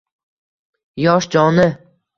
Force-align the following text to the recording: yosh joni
yosh 1.03 1.31
joni 1.37 1.71